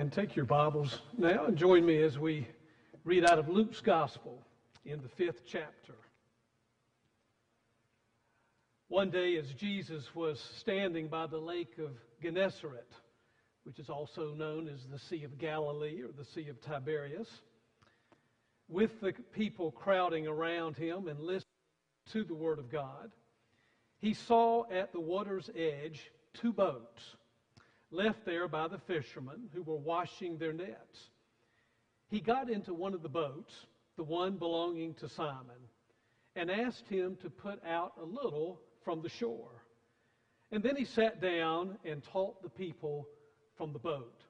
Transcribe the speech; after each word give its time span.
And 0.00 0.10
take 0.10 0.34
your 0.34 0.46
Bibles 0.46 1.02
now 1.18 1.44
and 1.44 1.58
join 1.58 1.84
me 1.84 2.00
as 2.02 2.18
we 2.18 2.48
read 3.04 3.22
out 3.22 3.38
of 3.38 3.50
Luke's 3.50 3.82
Gospel 3.82 4.40
in 4.86 5.02
the 5.02 5.10
fifth 5.10 5.42
chapter. 5.46 5.92
One 8.88 9.10
day, 9.10 9.36
as 9.36 9.52
Jesus 9.52 10.14
was 10.14 10.40
standing 10.56 11.08
by 11.08 11.26
the 11.26 11.36
lake 11.36 11.76
of 11.76 11.90
Gennesaret, 12.22 12.90
which 13.64 13.78
is 13.78 13.90
also 13.90 14.32
known 14.32 14.68
as 14.68 14.86
the 14.90 14.98
Sea 14.98 15.22
of 15.24 15.36
Galilee 15.36 16.00
or 16.00 16.12
the 16.16 16.24
Sea 16.24 16.48
of 16.48 16.62
Tiberias, 16.62 17.28
with 18.70 19.02
the 19.02 19.12
people 19.34 19.70
crowding 19.70 20.26
around 20.26 20.78
him 20.78 21.08
and 21.08 21.20
listening 21.20 21.44
to 22.12 22.24
the 22.24 22.34
Word 22.34 22.58
of 22.58 22.70
God, 22.70 23.10
he 23.98 24.14
saw 24.14 24.64
at 24.70 24.92
the 24.92 25.00
water's 25.00 25.50
edge 25.54 26.10
two 26.32 26.54
boats 26.54 27.16
left 27.90 28.24
there 28.24 28.48
by 28.48 28.68
the 28.68 28.78
fishermen 28.78 29.48
who 29.54 29.62
were 29.62 29.76
washing 29.76 30.38
their 30.38 30.52
nets. 30.52 31.10
He 32.08 32.20
got 32.20 32.50
into 32.50 32.74
one 32.74 32.94
of 32.94 33.02
the 33.02 33.08
boats, 33.08 33.54
the 33.96 34.04
one 34.04 34.36
belonging 34.36 34.94
to 34.94 35.08
Simon, 35.08 35.68
and 36.36 36.50
asked 36.50 36.88
him 36.88 37.16
to 37.22 37.30
put 37.30 37.64
out 37.64 37.92
a 38.00 38.04
little 38.04 38.60
from 38.84 39.02
the 39.02 39.08
shore. 39.08 39.64
And 40.52 40.62
then 40.62 40.76
he 40.76 40.84
sat 40.84 41.20
down 41.20 41.78
and 41.84 42.02
taught 42.02 42.42
the 42.42 42.48
people 42.48 43.06
from 43.56 43.72
the 43.72 43.78
boat. 43.78 44.22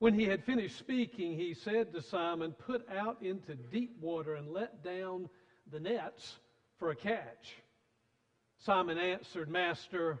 When 0.00 0.14
he 0.14 0.24
had 0.24 0.44
finished 0.44 0.78
speaking, 0.78 1.36
he 1.36 1.54
said 1.54 1.92
to 1.92 2.02
Simon, 2.02 2.52
Put 2.52 2.88
out 2.88 3.20
into 3.20 3.54
deep 3.54 3.96
water 4.00 4.34
and 4.34 4.52
let 4.52 4.84
down 4.84 5.28
the 5.70 5.80
nets 5.80 6.36
for 6.78 6.90
a 6.90 6.96
catch. 6.96 7.56
Simon 8.58 8.98
answered, 8.98 9.48
Master, 9.48 10.20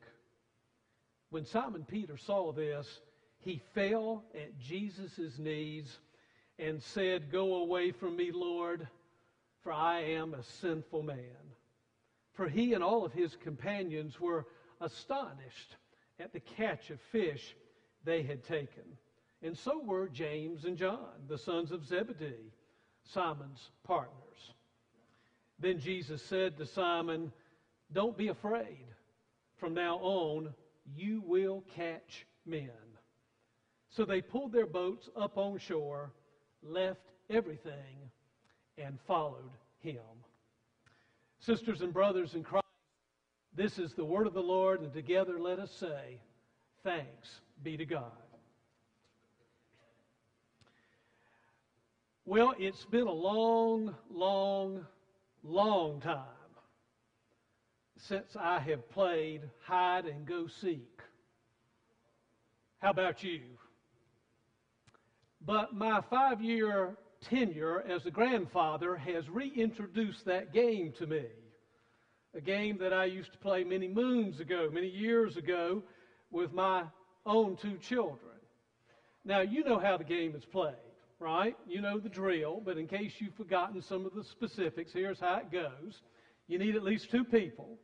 When 1.31 1.45
Simon 1.45 1.85
Peter 1.85 2.17
saw 2.17 2.51
this, 2.51 2.99
he 3.39 3.61
fell 3.73 4.25
at 4.35 4.59
Jesus' 4.59 5.39
knees 5.39 5.97
and 6.59 6.83
said, 6.83 7.31
Go 7.31 7.55
away 7.55 7.91
from 7.91 8.17
me, 8.17 8.31
Lord, 8.33 8.85
for 9.63 9.71
I 9.71 10.01
am 10.01 10.33
a 10.33 10.43
sinful 10.43 11.03
man. 11.03 11.55
For 12.33 12.49
he 12.49 12.73
and 12.73 12.83
all 12.83 13.05
of 13.05 13.13
his 13.13 13.37
companions 13.37 14.19
were 14.19 14.45
astonished 14.81 15.77
at 16.19 16.33
the 16.33 16.41
catch 16.41 16.89
of 16.89 16.99
fish 17.13 17.55
they 18.03 18.23
had 18.23 18.43
taken. 18.43 18.83
And 19.41 19.57
so 19.57 19.81
were 19.81 20.09
James 20.09 20.65
and 20.65 20.77
John, 20.77 21.27
the 21.29 21.37
sons 21.37 21.71
of 21.71 21.85
Zebedee, 21.85 22.51
Simon's 23.05 23.71
partners. 23.83 24.51
Then 25.59 25.79
Jesus 25.79 26.21
said 26.21 26.57
to 26.57 26.65
Simon, 26.65 27.31
Don't 27.93 28.17
be 28.17 28.27
afraid. 28.27 28.85
From 29.57 29.73
now 29.73 29.97
on, 29.97 30.53
you 30.85 31.21
will 31.25 31.63
catch 31.75 32.25
men. 32.45 32.69
So 33.89 34.05
they 34.05 34.21
pulled 34.21 34.51
their 34.51 34.65
boats 34.65 35.09
up 35.15 35.37
on 35.37 35.57
shore, 35.57 36.11
left 36.63 37.11
everything, 37.29 38.09
and 38.77 38.97
followed 39.05 39.51
him. 39.79 40.01
Sisters 41.39 41.81
and 41.81 41.93
brothers 41.93 42.35
in 42.35 42.43
Christ, 42.43 42.65
this 43.55 43.77
is 43.79 43.93
the 43.93 44.05
word 44.05 44.27
of 44.27 44.33
the 44.33 44.41
Lord, 44.41 44.81
and 44.81 44.93
together 44.93 45.39
let 45.39 45.59
us 45.59 45.71
say, 45.71 46.19
Thanks 46.83 47.41
be 47.61 47.77
to 47.77 47.85
God. 47.85 48.11
Well, 52.25 52.53
it's 52.57 52.85
been 52.85 53.07
a 53.07 53.11
long, 53.11 53.93
long, 54.09 54.85
long 55.43 55.99
time 55.99 56.40
since 58.07 58.35
I 58.39 58.59
have 58.59 58.89
played 58.91 59.41
hide 59.63 60.05
and 60.05 60.25
go 60.25 60.47
seek. 60.61 60.99
How 62.79 62.89
about 62.89 63.23
you? 63.23 63.41
But 65.45 65.73
my 65.73 66.01
five 66.09 66.41
year 66.41 66.97
tenure 67.29 67.83
as 67.87 68.05
a 68.05 68.11
grandfather 68.11 68.95
has 68.95 69.29
reintroduced 69.29 70.25
that 70.25 70.53
game 70.53 70.93
to 70.99 71.07
me. 71.07 71.25
A 72.35 72.41
game 72.41 72.77
that 72.79 72.93
I 72.93 73.05
used 73.05 73.31
to 73.33 73.37
play 73.37 73.63
many 73.63 73.87
moons 73.87 74.39
ago, 74.39 74.69
many 74.71 74.87
years 74.87 75.37
ago, 75.37 75.83
with 76.31 76.53
my 76.53 76.83
own 77.25 77.57
two 77.61 77.77
children. 77.77 78.31
Now, 79.25 79.41
you 79.41 79.63
know 79.63 79.79
how 79.79 79.97
the 79.97 80.03
game 80.03 80.35
is 80.35 80.45
played 80.45 80.75
right? 81.21 81.55
You 81.67 81.81
know 81.81 81.99
the 81.99 82.09
drill, 82.09 82.61
but 82.65 82.77
in 82.77 82.87
case 82.87 83.13
you've 83.19 83.35
forgotten 83.35 83.81
some 83.83 84.05
of 84.05 84.13
the 84.15 84.23
specifics, 84.23 84.91
here's 84.91 85.19
how 85.19 85.37
it 85.37 85.51
goes. 85.51 86.01
You 86.47 86.57
need 86.57 86.75
at 86.75 86.83
least 86.83 87.11
two 87.11 87.23
people. 87.23 87.77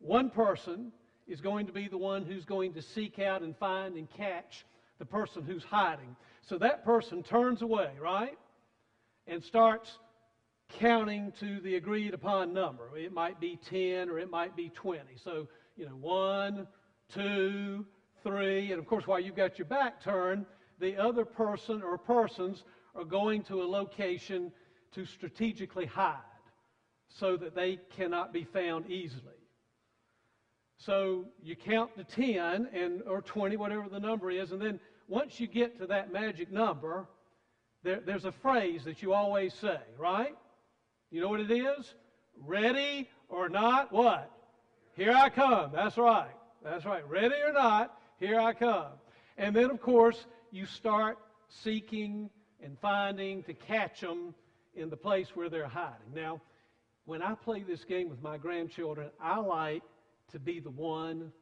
One 0.00 0.30
person 0.30 0.92
is 1.28 1.40
going 1.40 1.66
to 1.66 1.72
be 1.72 1.88
the 1.88 1.98
one 1.98 2.24
who's 2.24 2.44
going 2.44 2.72
to 2.74 2.82
seek 2.82 3.18
out 3.18 3.42
and 3.42 3.56
find 3.56 3.96
and 3.96 4.10
catch 4.10 4.64
the 4.98 5.04
person 5.04 5.44
who's 5.44 5.62
hiding. 5.62 6.16
So 6.42 6.58
that 6.58 6.84
person 6.84 7.22
turns 7.22 7.62
away, 7.62 7.90
right? 8.00 8.36
And 9.26 9.42
starts 9.44 9.98
counting 10.78 11.32
to 11.40 11.60
the 11.60 11.76
agreed 11.76 12.14
upon 12.14 12.52
number. 12.52 12.96
It 12.96 13.12
might 13.12 13.40
be 13.40 13.58
10 13.68 14.08
or 14.08 14.18
it 14.18 14.30
might 14.30 14.56
be 14.56 14.70
20. 14.70 15.00
So, 15.22 15.48
you 15.76 15.86
know, 15.86 15.96
one, 15.96 16.66
two, 17.12 17.86
three. 18.22 18.72
And 18.72 18.80
of 18.80 18.86
course, 18.86 19.06
while 19.06 19.20
you've 19.20 19.36
got 19.36 19.58
your 19.58 19.66
back 19.66 20.02
turned, 20.02 20.46
the 20.78 20.96
other 20.96 21.24
person 21.24 21.82
or 21.82 21.98
persons 21.98 22.64
are 22.94 23.04
going 23.04 23.42
to 23.44 23.62
a 23.62 23.64
location 23.64 24.50
to 24.92 25.04
strategically 25.04 25.86
hide 25.86 26.16
so 27.08 27.36
that 27.36 27.54
they 27.54 27.78
cannot 27.96 28.32
be 28.32 28.44
found 28.44 28.90
easily. 28.90 29.39
So 30.80 31.26
you 31.42 31.56
count 31.56 31.94
to 31.96 32.04
10 32.04 32.68
and 32.72 33.02
or 33.06 33.20
20 33.20 33.56
whatever 33.58 33.86
the 33.88 34.00
number 34.00 34.30
is 34.30 34.50
and 34.52 34.60
then 34.60 34.80
once 35.08 35.38
you 35.38 35.46
get 35.46 35.78
to 35.78 35.86
that 35.88 36.10
magic 36.10 36.50
number 36.50 37.06
there, 37.82 38.00
there's 38.04 38.24
a 38.24 38.32
phrase 38.32 38.84
that 38.84 39.02
you 39.02 39.12
always 39.12 39.52
say, 39.54 39.78
right? 39.98 40.34
You 41.10 41.20
know 41.20 41.28
what 41.28 41.40
it 41.40 41.50
is? 41.50 41.94
Ready 42.38 43.08
or 43.28 43.48
not, 43.48 43.92
what? 43.92 44.30
Here 44.94 45.12
I 45.12 45.28
come. 45.28 45.70
That's 45.72 45.98
right. 45.98 46.30
That's 46.62 46.84
right. 46.84 47.06
Ready 47.08 47.36
or 47.46 47.52
not, 47.52 47.98
here 48.18 48.38
I 48.38 48.52
come. 48.52 48.92
And 49.38 49.56
then, 49.56 49.70
of 49.70 49.80
course, 49.80 50.26
you 50.50 50.66
start 50.66 51.18
seeking 51.48 52.30
and 52.62 52.78
finding 52.80 53.42
to 53.44 53.54
catch 53.54 54.00
them 54.00 54.34
in 54.74 54.90
the 54.90 54.96
place 54.96 55.34
where 55.34 55.48
they're 55.48 55.66
hiding. 55.66 56.14
Now, 56.14 56.40
when 57.06 57.22
I 57.22 57.34
play 57.34 57.62
this 57.62 57.84
game 57.84 58.08
with 58.08 58.22
my 58.22 58.36
grandchildren, 58.36 59.10
I 59.20 59.38
like 59.38 59.82
to 60.32 60.38
be 60.38 60.60
the 60.60 60.70
one 60.70 61.32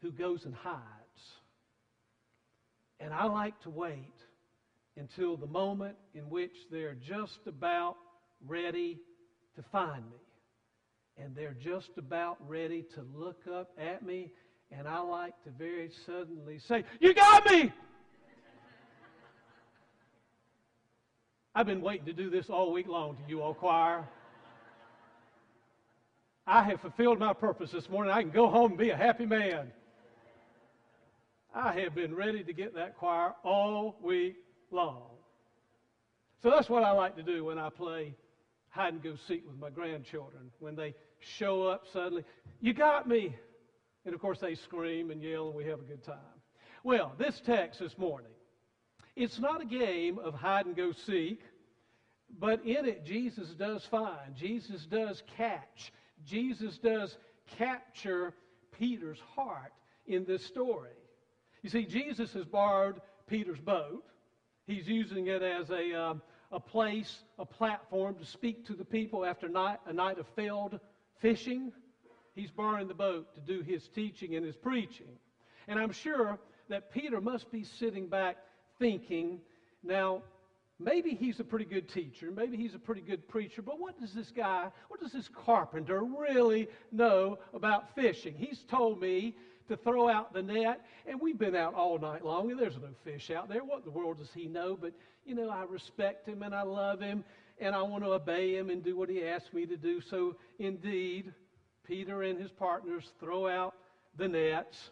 who 0.00 0.12
goes 0.12 0.44
and 0.44 0.54
hides. 0.54 0.78
And 3.00 3.12
I 3.12 3.24
like 3.24 3.60
to 3.62 3.70
wait 3.70 4.14
until 4.96 5.36
the 5.36 5.46
moment 5.46 5.96
in 6.14 6.28
which 6.28 6.52
they're 6.70 6.94
just 6.94 7.38
about 7.46 7.96
ready 8.46 8.98
to 9.56 9.62
find 9.70 10.04
me. 10.10 10.16
And 11.16 11.34
they're 11.34 11.56
just 11.60 11.90
about 11.96 12.36
ready 12.46 12.84
to 12.94 13.04
look 13.14 13.42
up 13.52 13.70
at 13.78 14.04
me. 14.04 14.32
And 14.70 14.86
I 14.86 15.00
like 15.00 15.34
to 15.44 15.50
very 15.50 15.90
suddenly 16.06 16.58
say, 16.58 16.84
You 17.00 17.14
got 17.14 17.46
me! 17.46 17.72
I've 21.54 21.66
been 21.66 21.80
waiting 21.80 22.06
to 22.06 22.12
do 22.12 22.30
this 22.30 22.50
all 22.50 22.72
week 22.72 22.86
long 22.86 23.16
to 23.16 23.22
you 23.26 23.42
all 23.42 23.54
choir. 23.54 24.08
I 26.48 26.62
have 26.62 26.80
fulfilled 26.80 27.18
my 27.18 27.34
purpose 27.34 27.72
this 27.72 27.90
morning. 27.90 28.10
I 28.10 28.22
can 28.22 28.30
go 28.30 28.48
home 28.48 28.70
and 28.70 28.78
be 28.78 28.88
a 28.88 28.96
happy 28.96 29.26
man. 29.26 29.70
I 31.54 31.78
have 31.80 31.94
been 31.94 32.14
ready 32.14 32.42
to 32.42 32.52
get 32.54 32.74
that 32.74 32.96
choir 32.96 33.34
all 33.44 33.98
week 34.02 34.36
long. 34.70 35.10
So 36.42 36.48
that's 36.50 36.70
what 36.70 36.84
I 36.84 36.92
like 36.92 37.16
to 37.16 37.22
do 37.22 37.44
when 37.44 37.58
I 37.58 37.68
play 37.68 38.14
hide 38.70 38.94
and 38.94 39.02
go 39.02 39.14
seek 39.26 39.46
with 39.46 39.58
my 39.58 39.68
grandchildren. 39.68 40.50
When 40.58 40.74
they 40.74 40.94
show 41.18 41.64
up 41.64 41.84
suddenly, 41.92 42.24
you 42.62 42.72
got 42.72 43.06
me. 43.06 43.36
And 44.06 44.14
of 44.14 44.20
course, 44.22 44.38
they 44.38 44.54
scream 44.54 45.10
and 45.10 45.22
yell, 45.22 45.48
and 45.48 45.54
we 45.54 45.64
have 45.64 45.80
a 45.80 45.84
good 45.84 46.02
time. 46.02 46.16
Well, 46.82 47.12
this 47.18 47.42
text 47.44 47.80
this 47.80 47.98
morning 47.98 48.32
it's 49.16 49.38
not 49.38 49.60
a 49.60 49.66
game 49.66 50.18
of 50.18 50.32
hide 50.32 50.64
and 50.64 50.74
go 50.74 50.92
seek, 50.92 51.40
but 52.38 52.64
in 52.64 52.86
it, 52.86 53.04
Jesus 53.04 53.48
does 53.50 53.84
find, 53.90 54.34
Jesus 54.34 54.86
does 54.86 55.22
catch, 55.36 55.92
Jesus 56.26 56.78
does 56.78 57.16
capture 57.56 58.34
Peter's 58.78 59.20
heart 59.34 59.72
in 60.06 60.24
this 60.24 60.44
story. 60.44 60.90
You 61.62 61.70
see, 61.70 61.84
Jesus 61.84 62.32
has 62.34 62.44
borrowed 62.44 63.00
Peter's 63.26 63.60
boat. 63.60 64.04
He's 64.66 64.86
using 64.86 65.28
it 65.28 65.42
as 65.42 65.70
a, 65.70 65.94
uh, 65.94 66.14
a 66.52 66.60
place, 66.60 67.22
a 67.38 67.44
platform 67.44 68.16
to 68.16 68.24
speak 68.24 68.66
to 68.66 68.74
the 68.74 68.84
people 68.84 69.24
after 69.24 69.48
night, 69.48 69.78
a 69.86 69.92
night 69.92 70.18
of 70.18 70.26
failed 70.36 70.78
fishing. 71.20 71.72
He's 72.34 72.50
borrowing 72.50 72.88
the 72.88 72.94
boat 72.94 73.34
to 73.34 73.40
do 73.40 73.62
his 73.62 73.88
teaching 73.88 74.36
and 74.36 74.44
his 74.44 74.56
preaching. 74.56 75.08
And 75.66 75.78
I'm 75.78 75.92
sure 75.92 76.38
that 76.68 76.92
Peter 76.92 77.20
must 77.20 77.50
be 77.50 77.64
sitting 77.64 78.06
back 78.06 78.36
thinking, 78.78 79.40
now, 79.82 80.22
maybe 80.78 81.10
he's 81.10 81.40
a 81.40 81.44
pretty 81.44 81.64
good 81.64 81.88
teacher, 81.88 82.30
maybe 82.30 82.56
he's 82.56 82.74
a 82.74 82.78
pretty 82.78 83.00
good 83.00 83.26
preacher, 83.28 83.62
but 83.62 83.78
what 83.78 83.98
does 83.98 84.12
this 84.12 84.30
guy, 84.30 84.70
what 84.88 85.00
does 85.00 85.12
this 85.12 85.28
carpenter 85.28 86.02
really 86.02 86.68
know 86.92 87.38
about 87.54 87.94
fishing? 87.94 88.34
He's 88.36 88.64
told 88.68 89.00
me 89.00 89.36
to 89.68 89.76
throw 89.76 90.08
out 90.08 90.32
the 90.32 90.42
net, 90.42 90.86
and 91.06 91.20
we've 91.20 91.38
been 91.38 91.54
out 91.54 91.74
all 91.74 91.98
night 91.98 92.24
long, 92.24 92.50
and 92.50 92.58
there's 92.58 92.76
no 92.76 92.88
fish 93.04 93.30
out 93.30 93.48
there. 93.48 93.62
What 93.62 93.80
in 93.80 93.84
the 93.84 93.90
world 93.90 94.18
does 94.18 94.32
he 94.34 94.46
know? 94.46 94.78
But, 94.80 94.92
you 95.26 95.34
know, 95.34 95.50
I 95.50 95.64
respect 95.64 96.26
him 96.26 96.42
and 96.42 96.54
I 96.54 96.62
love 96.62 97.00
him, 97.00 97.22
and 97.60 97.74
I 97.74 97.82
want 97.82 98.04
to 98.04 98.12
obey 98.12 98.56
him 98.56 98.70
and 98.70 98.82
do 98.82 98.96
what 98.96 99.10
he 99.10 99.24
asks 99.24 99.52
me 99.52 99.66
to 99.66 99.76
do. 99.76 100.00
So, 100.00 100.36
indeed, 100.58 101.34
Peter 101.86 102.22
and 102.22 102.40
his 102.40 102.50
partners 102.50 103.12
throw 103.20 103.46
out 103.46 103.74
the 104.16 104.28
nets. 104.28 104.90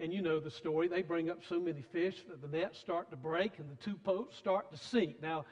And 0.00 0.12
you 0.12 0.22
know 0.22 0.38
the 0.38 0.50
story. 0.50 0.86
They 0.88 1.02
bring 1.02 1.28
up 1.28 1.38
so 1.48 1.58
many 1.58 1.82
fish 1.92 2.16
that 2.28 2.40
the 2.40 2.56
nets 2.56 2.78
start 2.78 3.10
to 3.10 3.16
break 3.16 3.58
and 3.58 3.68
the 3.68 3.76
two 3.76 3.96
boats 3.96 4.36
start 4.36 4.70
to 4.70 4.76
sink. 4.76 5.20
Now, 5.20 5.44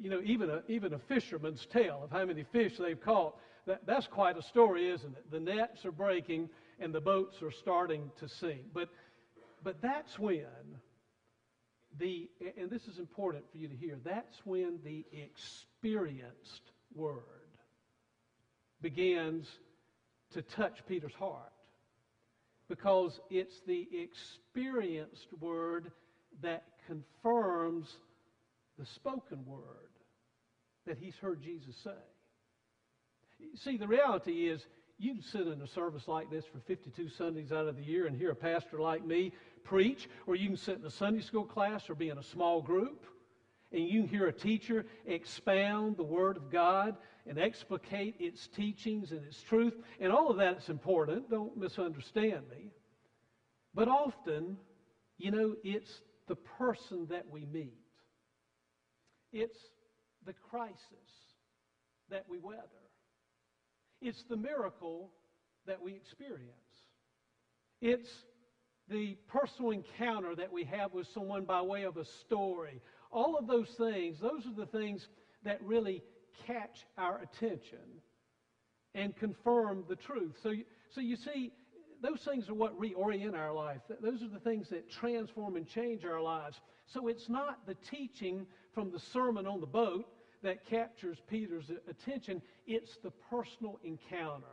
you 0.00 0.10
know, 0.10 0.20
even 0.24 0.48
a, 0.50 0.62
even 0.68 0.94
a 0.94 0.98
fisherman's 0.98 1.66
tale 1.66 2.00
of 2.04 2.10
how 2.10 2.24
many 2.24 2.44
fish 2.44 2.76
they've 2.78 3.00
caught, 3.00 3.36
that, 3.66 3.84
that's 3.84 4.06
quite 4.06 4.38
a 4.38 4.42
story, 4.42 4.88
isn't 4.88 5.16
it? 5.16 5.30
The 5.30 5.40
nets 5.40 5.84
are 5.84 5.92
breaking 5.92 6.48
and 6.78 6.94
the 6.94 7.00
boats 7.00 7.42
are 7.42 7.50
starting 7.50 8.10
to 8.18 8.28
sink. 8.28 8.62
But, 8.72 8.90
but 9.64 9.82
that's 9.82 10.18
when 10.18 10.46
the, 11.98 12.30
and 12.56 12.70
this 12.70 12.86
is 12.86 12.98
important 12.98 13.44
for 13.50 13.58
you 13.58 13.66
to 13.66 13.74
hear, 13.74 13.98
that's 14.04 14.40
when 14.44 14.78
the 14.84 15.04
experienced 15.12 16.70
word 16.94 17.22
begins 18.80 19.48
to 20.32 20.42
touch 20.42 20.78
Peter's 20.86 21.14
heart 21.14 21.52
because 22.68 23.20
it's 23.30 23.60
the 23.66 23.88
experienced 23.92 25.28
word 25.40 25.90
that 26.42 26.64
confirms 26.86 27.96
the 28.78 28.86
spoken 28.86 29.44
word 29.46 29.62
that 30.86 30.98
he's 30.98 31.16
heard 31.16 31.42
Jesus 31.42 31.76
say. 31.82 31.90
See, 33.54 33.76
the 33.76 33.86
reality 33.86 34.48
is, 34.48 34.66
you 34.98 35.14
can 35.14 35.22
sit 35.22 35.46
in 35.46 35.62
a 35.62 35.66
service 35.66 36.08
like 36.08 36.28
this 36.28 36.44
for 36.44 36.58
52 36.58 37.08
Sundays 37.10 37.52
out 37.52 37.68
of 37.68 37.76
the 37.76 37.84
year 37.84 38.06
and 38.06 38.16
hear 38.16 38.32
a 38.32 38.36
pastor 38.36 38.80
like 38.80 39.06
me 39.06 39.32
preach, 39.62 40.08
or 40.26 40.34
you 40.34 40.48
can 40.48 40.56
sit 40.56 40.78
in 40.78 40.84
a 40.84 40.90
Sunday 40.90 41.20
school 41.20 41.44
class 41.44 41.88
or 41.88 41.94
be 41.94 42.08
in 42.08 42.18
a 42.18 42.22
small 42.22 42.60
group, 42.60 43.06
and 43.70 43.86
you 43.86 44.00
can 44.00 44.08
hear 44.08 44.26
a 44.26 44.32
teacher 44.32 44.86
expound 45.06 45.96
the 45.96 46.02
Word 46.02 46.36
of 46.36 46.50
God 46.50 46.96
and 47.28 47.38
explicate 47.38 48.16
its 48.18 48.48
teachings 48.48 49.12
and 49.12 49.24
its 49.24 49.40
truth, 49.42 49.74
and 50.00 50.12
all 50.12 50.30
of 50.30 50.38
that 50.38 50.56
is 50.56 50.68
important. 50.68 51.30
Don't 51.30 51.56
misunderstand 51.56 52.42
me. 52.50 52.72
But 53.74 53.88
often, 53.88 54.56
you 55.18 55.30
know, 55.30 55.54
it's 55.62 56.00
the 56.26 56.36
person 56.36 57.06
that 57.10 57.26
we 57.30 57.46
meet, 57.46 57.78
it's 59.32 59.58
the 60.26 60.34
crisis 60.50 60.78
that 62.10 62.24
we 62.28 62.38
weather, 62.38 62.62
it's 64.00 64.24
the 64.24 64.36
miracle 64.36 65.10
that 65.66 65.82
we 65.82 65.92
experience, 65.92 66.50
it's 67.80 68.08
the 68.88 69.16
personal 69.28 69.70
encounter 69.70 70.34
that 70.34 70.50
we 70.50 70.64
have 70.64 70.94
with 70.94 71.06
someone 71.12 71.44
by 71.44 71.60
way 71.60 71.82
of 71.82 71.98
a 71.98 72.04
story. 72.04 72.80
All 73.10 73.36
of 73.36 73.46
those 73.46 73.68
things, 73.76 74.18
those 74.18 74.46
are 74.46 74.54
the 74.54 74.66
things 74.66 75.08
that 75.44 75.62
really 75.62 76.02
catch 76.46 76.86
our 76.96 77.20
attention 77.20 77.78
and 78.94 79.16
confirm 79.16 79.84
the 79.88 79.96
truth. 79.96 80.36
So, 80.42 80.50
you, 80.50 80.64
so 80.90 81.00
you 81.00 81.16
see, 81.16 81.52
those 82.02 82.20
things 82.20 82.48
are 82.48 82.54
what 82.54 82.78
reorient 82.80 83.34
our 83.34 83.52
life. 83.52 83.80
Those 84.00 84.22
are 84.22 84.28
the 84.28 84.38
things 84.38 84.68
that 84.70 84.90
transform 84.90 85.56
and 85.56 85.66
change 85.66 86.04
our 86.04 86.20
lives. 86.20 86.60
So 86.86 87.08
it's 87.08 87.28
not 87.28 87.66
the 87.66 87.74
teaching 87.74 88.46
from 88.72 88.90
the 88.90 89.00
sermon 89.00 89.46
on 89.46 89.60
the 89.60 89.66
boat 89.66 90.06
that 90.42 90.64
captures 90.66 91.18
Peter's 91.28 91.70
attention, 91.88 92.40
it's 92.66 92.96
the 93.02 93.10
personal 93.30 93.80
encounter 93.82 94.46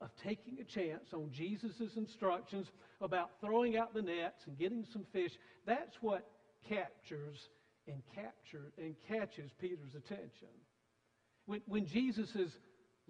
of 0.00 0.10
taking 0.22 0.58
a 0.60 0.64
chance 0.64 1.12
on 1.12 1.30
Jesus' 1.32 1.96
instructions 1.96 2.70
about 3.00 3.30
throwing 3.40 3.76
out 3.76 3.94
the 3.94 4.02
nets 4.02 4.46
and 4.46 4.58
getting 4.58 4.84
some 4.92 5.06
fish. 5.12 5.32
That's 5.64 5.96
what 6.00 6.28
captures 6.68 7.48
and 7.86 8.02
captures 8.14 8.72
and 8.78 8.94
catches 9.08 9.52
Peter's 9.58 9.94
attention. 9.94 10.48
When, 11.46 11.60
when 11.66 11.86
Jesus' 11.86 12.52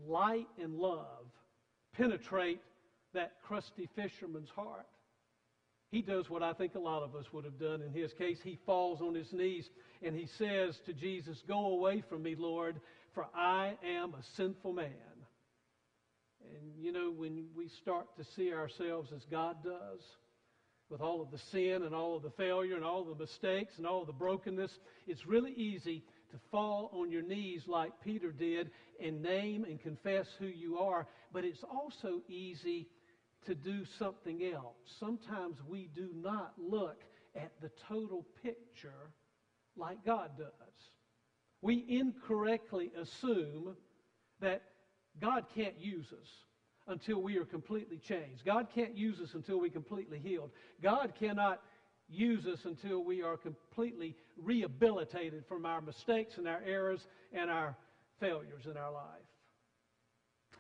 light 0.06 0.46
and 0.62 0.74
love 0.74 1.26
penetrate 1.96 2.60
that 3.14 3.32
crusty 3.42 3.88
fisherman's 3.96 4.50
heart, 4.50 4.86
he 5.90 6.02
does 6.02 6.28
what 6.28 6.42
I 6.42 6.52
think 6.52 6.74
a 6.74 6.80
lot 6.80 7.02
of 7.02 7.14
us 7.14 7.24
would 7.32 7.44
have 7.44 7.58
done 7.58 7.80
in 7.80 7.92
his 7.92 8.12
case. 8.12 8.38
He 8.42 8.58
falls 8.66 9.00
on 9.00 9.14
his 9.14 9.32
knees 9.32 9.68
and 10.02 10.14
he 10.14 10.26
says 10.38 10.78
to 10.86 10.92
Jesus, 10.92 11.42
Go 11.46 11.66
away 11.66 12.02
from 12.08 12.22
me, 12.22 12.34
Lord, 12.36 12.80
for 13.14 13.26
I 13.34 13.74
am 13.84 14.14
a 14.14 14.22
sinful 14.36 14.72
man. 14.72 14.90
And 16.52 16.72
you 16.78 16.92
know, 16.92 17.10
when 17.10 17.46
we 17.56 17.68
start 17.68 18.06
to 18.18 18.24
see 18.36 18.52
ourselves 18.52 19.10
as 19.14 19.24
God 19.30 19.56
does, 19.64 20.00
with 20.88 21.00
all 21.00 21.20
of 21.20 21.30
the 21.30 21.38
sin 21.50 21.82
and 21.82 21.94
all 21.94 22.16
of 22.16 22.22
the 22.22 22.30
failure 22.30 22.76
and 22.76 22.84
all 22.84 23.04
the 23.04 23.14
mistakes 23.16 23.74
and 23.78 23.86
all 23.86 24.04
the 24.04 24.12
brokenness, 24.12 24.70
it's 25.06 25.26
really 25.26 25.52
easy 25.52 26.04
to 26.30 26.38
fall 26.50 26.90
on 26.92 27.10
your 27.10 27.22
knees 27.22 27.62
like 27.66 27.92
Peter 28.04 28.32
did 28.32 28.70
and 29.00 29.22
name 29.22 29.64
and 29.64 29.80
confess 29.80 30.26
who 30.38 30.46
you 30.46 30.78
are. 30.78 31.06
But 31.32 31.44
it's 31.44 31.62
also 31.64 32.20
easy 32.28 32.88
to 33.46 33.54
do 33.54 33.84
something 33.98 34.42
else. 34.44 34.76
Sometimes 34.98 35.56
we 35.68 35.88
do 35.94 36.10
not 36.14 36.52
look 36.58 37.02
at 37.34 37.52
the 37.60 37.70
total 37.88 38.26
picture 38.42 39.12
like 39.76 40.04
God 40.04 40.30
does. 40.38 40.50
We 41.62 41.84
incorrectly 41.88 42.92
assume 43.00 43.76
that 44.40 44.62
God 45.20 45.46
can't 45.54 45.78
use 45.80 46.06
us 46.12 46.28
until 46.88 47.20
we 47.20 47.36
are 47.38 47.44
completely 47.44 47.98
changed. 47.98 48.44
God 48.44 48.68
can't 48.74 48.96
use 48.96 49.20
us 49.20 49.34
until 49.34 49.58
we're 49.58 49.70
completely 49.70 50.18
healed. 50.18 50.50
God 50.82 51.14
cannot 51.18 51.60
use 52.08 52.46
us 52.46 52.60
until 52.64 53.04
we 53.04 53.22
are 53.22 53.36
completely 53.36 54.16
rehabilitated 54.36 55.44
from 55.48 55.66
our 55.66 55.80
mistakes 55.80 56.34
and 56.38 56.46
our 56.46 56.62
errors 56.66 57.00
and 57.32 57.50
our 57.50 57.76
failures 58.20 58.66
in 58.70 58.76
our 58.76 58.92
life. 58.92 59.04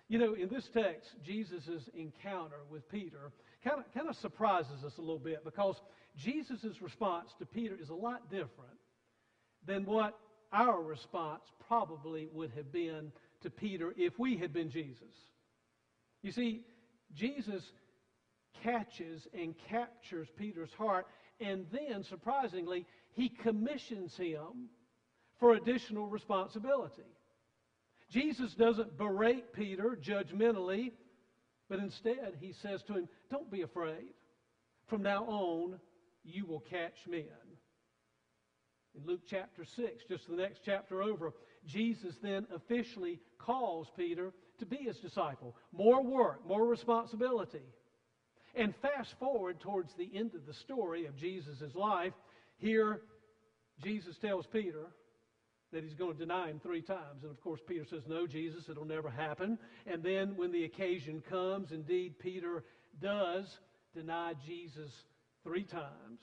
You 0.08 0.18
know, 0.18 0.34
in 0.34 0.48
this 0.48 0.68
text, 0.72 1.10
Jesus' 1.24 1.88
encounter 1.94 2.60
with 2.70 2.88
Peter 2.88 3.32
kind 3.64 3.80
of, 3.80 3.92
kind 3.92 4.08
of 4.08 4.16
surprises 4.16 4.84
us 4.84 4.92
a 4.98 5.00
little 5.00 5.18
bit 5.18 5.44
because 5.44 5.80
Jesus' 6.16 6.80
response 6.80 7.30
to 7.38 7.46
Peter 7.46 7.76
is 7.80 7.88
a 7.88 7.94
lot 7.94 8.30
different 8.30 8.78
than 9.66 9.84
what 9.84 10.16
our 10.52 10.80
response 10.80 11.42
probably 11.66 12.28
would 12.32 12.52
have 12.56 12.72
been 12.72 13.10
to 13.42 13.50
Peter 13.50 13.92
if 13.96 14.18
we 14.18 14.36
had 14.36 14.52
been 14.52 14.70
Jesus. 14.70 15.02
You 16.22 16.30
see, 16.30 16.62
Jesus 17.14 17.62
catches 18.62 19.26
and 19.34 19.54
captures 19.68 20.28
Peter's 20.36 20.72
heart, 20.76 21.06
and 21.40 21.66
then, 21.70 22.04
surprisingly, 22.04 22.86
he 23.12 23.28
commissions 23.28 24.16
him 24.16 24.68
for 25.38 25.54
additional 25.54 26.06
responsibility. 26.06 27.02
Jesus 28.10 28.54
doesn't 28.54 28.96
berate 28.96 29.52
Peter 29.52 29.98
judgmentally, 30.00 30.92
but 31.68 31.78
instead 31.78 32.34
he 32.40 32.52
says 32.62 32.82
to 32.84 32.94
him, 32.94 33.08
Don't 33.30 33.50
be 33.50 33.62
afraid. 33.62 34.14
From 34.86 35.02
now 35.02 35.24
on, 35.24 35.80
you 36.24 36.46
will 36.46 36.60
catch 36.60 36.94
men. 37.08 37.24
In 38.94 39.04
Luke 39.04 39.22
chapter 39.28 39.64
6, 39.64 40.04
just 40.08 40.28
the 40.28 40.36
next 40.36 40.60
chapter 40.64 41.02
over, 41.02 41.34
Jesus 41.66 42.14
then 42.22 42.46
officially 42.54 43.20
calls 43.38 43.90
Peter 43.96 44.32
to 44.58 44.66
be 44.66 44.76
his 44.76 44.98
disciple. 44.98 45.56
More 45.72 46.02
work, 46.02 46.46
more 46.46 46.66
responsibility. 46.66 47.62
And 48.56 48.74
fast 48.80 49.14
forward 49.18 49.60
towards 49.60 49.92
the 49.94 50.10
end 50.14 50.34
of 50.34 50.46
the 50.46 50.54
story 50.54 51.06
of 51.06 51.16
Jesus' 51.16 51.74
life, 51.74 52.14
here 52.58 53.02
Jesus 53.82 54.16
tells 54.18 54.46
Peter 54.46 54.86
that 55.72 55.84
he's 55.84 55.94
going 55.94 56.14
to 56.14 56.18
deny 56.18 56.48
him 56.48 56.60
three 56.60 56.80
times. 56.80 57.22
And 57.22 57.30
of 57.30 57.40
course, 57.42 57.60
Peter 57.68 57.84
says, 57.90 58.02
No, 58.06 58.26
Jesus, 58.26 58.64
it'll 58.70 58.86
never 58.86 59.10
happen. 59.10 59.58
And 59.86 60.02
then 60.02 60.36
when 60.36 60.52
the 60.52 60.64
occasion 60.64 61.22
comes, 61.28 61.70
indeed, 61.70 62.18
Peter 62.18 62.64
does 63.00 63.44
deny 63.94 64.32
Jesus 64.46 64.90
three 65.44 65.64
times. 65.64 66.20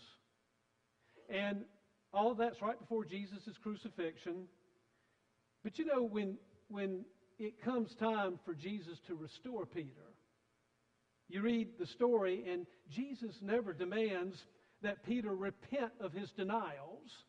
And 1.29 1.65
all 2.13 2.33
that's 2.33 2.61
right 2.61 2.79
before 2.79 3.05
Jesus' 3.05 3.57
crucifixion. 3.61 4.45
But 5.63 5.77
you 5.77 5.85
know, 5.85 6.03
when, 6.03 6.37
when 6.69 7.05
it 7.37 7.61
comes 7.63 7.93
time 7.99 8.39
for 8.45 8.53
Jesus 8.53 8.97
to 9.07 9.15
restore 9.15 9.65
Peter, 9.65 10.12
you 11.29 11.41
read 11.41 11.69
the 11.79 11.85
story, 11.85 12.43
and 12.47 12.65
Jesus 12.89 13.39
never 13.41 13.73
demands 13.73 14.45
that 14.81 15.03
Peter 15.03 15.33
repent 15.33 15.91
of 15.99 16.13
his 16.13 16.31
denials 16.31 17.25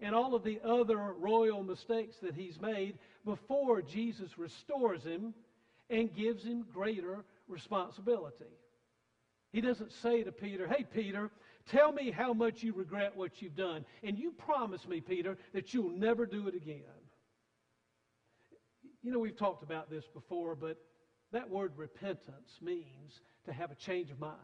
and 0.00 0.14
all 0.14 0.34
of 0.34 0.44
the 0.44 0.60
other 0.64 1.14
royal 1.18 1.62
mistakes 1.62 2.16
that 2.22 2.34
he's 2.34 2.60
made 2.60 2.98
before 3.24 3.82
Jesus 3.82 4.38
restores 4.38 5.02
him 5.02 5.34
and 5.90 6.14
gives 6.14 6.44
him 6.44 6.64
greater 6.72 7.24
responsibility. 7.48 8.44
He 9.52 9.60
doesn't 9.60 9.92
say 9.92 10.22
to 10.22 10.30
Peter, 10.30 10.68
Hey, 10.68 10.84
Peter, 10.84 11.30
tell 11.70 11.90
me 11.90 12.10
how 12.10 12.32
much 12.32 12.62
you 12.62 12.74
regret 12.74 13.16
what 13.16 13.40
you've 13.40 13.56
done. 13.56 13.84
And 14.02 14.18
you 14.18 14.30
promise 14.32 14.86
me, 14.86 15.00
Peter, 15.00 15.36
that 15.54 15.72
you'll 15.72 15.90
never 15.90 16.26
do 16.26 16.46
it 16.48 16.54
again. 16.54 16.82
You 19.02 19.12
know, 19.12 19.18
we've 19.18 19.38
talked 19.38 19.62
about 19.62 19.90
this 19.90 20.04
before, 20.12 20.54
but 20.54 20.76
that 21.32 21.50
word 21.50 21.72
repentance 21.76 22.58
means 22.60 23.20
to 23.44 23.52
have 23.52 23.70
a 23.70 23.74
change 23.74 24.10
of 24.10 24.18
mind. 24.18 24.36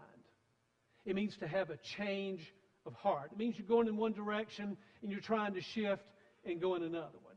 It 1.04 1.14
means 1.14 1.36
to 1.38 1.48
have 1.48 1.70
a 1.70 1.76
change 1.76 2.54
of 2.86 2.94
heart. 2.94 3.30
It 3.32 3.38
means 3.38 3.58
you're 3.58 3.66
going 3.66 3.88
in 3.88 3.96
one 3.96 4.12
direction 4.12 4.76
and 5.02 5.10
you're 5.10 5.20
trying 5.20 5.54
to 5.54 5.60
shift 5.60 6.04
and 6.44 6.60
go 6.60 6.74
in 6.74 6.82
another 6.82 7.18
one. 7.22 7.36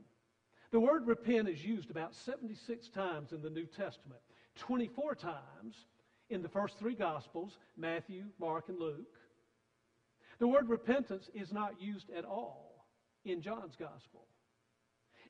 The 0.72 0.80
word 0.80 1.08
repent 1.08 1.48
is 1.48 1.64
used 1.64 1.90
about 1.90 2.14
76 2.14 2.90
times 2.90 3.32
in 3.32 3.42
the 3.42 3.50
New 3.50 3.66
Testament, 3.66 4.20
24 4.58 5.16
times 5.16 5.76
in 6.30 6.42
the 6.42 6.50
first 6.50 6.78
three 6.78 6.96
Gospels 6.96 7.58
Matthew, 7.78 8.26
Mark, 8.40 8.68
and 8.68 8.80
Luke. 8.80 9.16
The 10.40 10.48
word 10.48 10.70
repentance 10.70 11.30
is 11.34 11.54
not 11.54 11.82
used 11.82 12.10
at 12.10 12.26
all 12.26 12.86
in 13.24 13.42
John's 13.42 13.76
Gospel. 13.76 14.28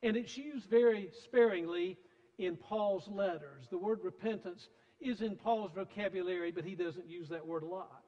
And 0.04 0.18
it's 0.18 0.38
used 0.38 0.70
very 0.70 1.12
sparingly 1.24 1.98
in 2.38 2.56
Paul's 2.56 3.08
letters. 3.08 3.67
The 3.70 3.77
word 3.77 4.00
repentance 4.03 4.70
is 5.00 5.22
in 5.22 5.36
Paul's 5.36 5.72
vocabulary, 5.74 6.51
but 6.51 6.65
he 6.65 6.75
doesn't 6.75 7.08
use 7.08 7.29
that 7.29 7.46
word 7.46 7.63
a 7.63 7.67
lot. 7.67 8.03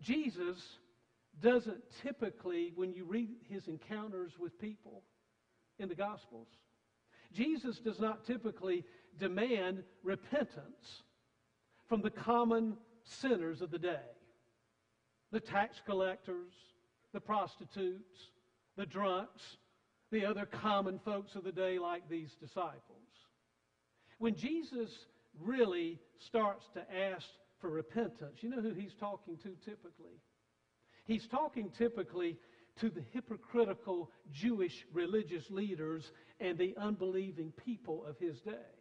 Jesus 0.00 0.78
doesn't 1.40 1.82
typically, 2.02 2.72
when 2.74 2.92
you 2.92 3.04
read 3.04 3.30
his 3.48 3.68
encounters 3.68 4.32
with 4.38 4.58
people 4.58 5.02
in 5.78 5.88
the 5.88 5.94
Gospels, 5.94 6.48
Jesus 7.32 7.78
does 7.78 7.98
not 7.98 8.24
typically 8.24 8.84
demand 9.18 9.82
repentance 10.02 11.02
from 11.88 12.02
the 12.02 12.10
common 12.10 12.76
sinners 13.04 13.60
of 13.60 13.70
the 13.70 13.78
day 13.78 14.00
the 15.32 15.40
tax 15.40 15.80
collectors, 15.84 16.52
the 17.12 17.20
prostitutes, 17.20 18.28
the 18.76 18.86
drunks, 18.86 19.56
the 20.12 20.24
other 20.24 20.46
common 20.46 21.00
folks 21.04 21.34
of 21.34 21.42
the 21.42 21.50
day 21.50 21.76
like 21.76 22.08
these 22.08 22.36
disciples. 22.36 23.03
When 24.24 24.36
Jesus 24.36 24.88
really 25.38 26.00
starts 26.18 26.64
to 26.72 26.80
ask 26.80 27.26
for 27.60 27.68
repentance, 27.68 28.38
you 28.40 28.48
know 28.48 28.62
who 28.62 28.72
he's 28.72 28.94
talking 28.98 29.36
to 29.36 29.50
typically? 29.66 30.16
He's 31.04 31.26
talking 31.26 31.70
typically 31.76 32.38
to 32.80 32.88
the 32.88 33.02
hypocritical 33.12 34.10
Jewish 34.32 34.86
religious 34.94 35.50
leaders 35.50 36.10
and 36.40 36.56
the 36.56 36.74
unbelieving 36.78 37.52
people 37.66 38.02
of 38.06 38.18
his 38.18 38.40
day. 38.40 38.72